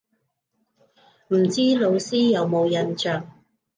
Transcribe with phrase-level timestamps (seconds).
[1.27, 3.23] 唔知老師有冇印象